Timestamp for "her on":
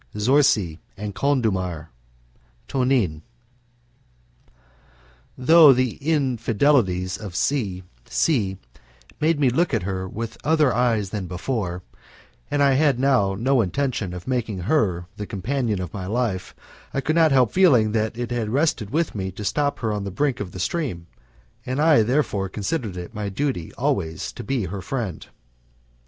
19.81-20.03